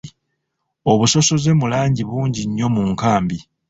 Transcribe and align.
Obusosoze 0.91 1.49
mu 1.59 1.65
langi 1.73 2.01
bungi 2.09 2.41
nnyo 2.45 2.67
mu 2.75 2.81
nkambi. 2.91 3.37